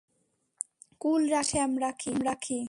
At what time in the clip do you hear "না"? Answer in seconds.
1.31-1.41